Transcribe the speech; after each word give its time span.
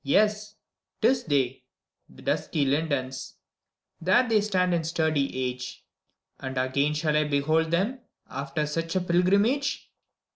YES! 0.03 0.55
't 1.01 1.07
is 1.09 1.23
they, 1.25 1.63
the 2.09 2.23
dusky 2.23 2.65
lindens; 2.65 3.35
There 4.01 4.27
they 4.27 4.41
stand 4.41 4.73
in 4.73 4.83
sturdy 4.83 5.29
age: 5.45 5.85
And 6.39 6.57
again 6.57 6.95
shall 6.95 7.15
I 7.15 7.25
behold 7.25 7.69
them, 7.69 7.99
After 8.27 8.65
such 8.65 8.95
a 8.95 9.01
pilgrimage? 9.01 9.91